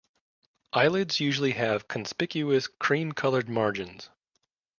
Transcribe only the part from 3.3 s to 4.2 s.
margins.